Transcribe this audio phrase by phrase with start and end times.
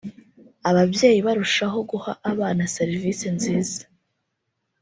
[0.69, 3.81] Ababyeyi barushaho guha abana serivisi nziza